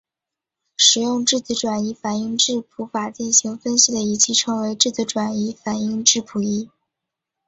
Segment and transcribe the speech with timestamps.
[0.77, 6.71] 使用质子转移反应质谱法进行分析的仪器称为质子转移反应质谱仪。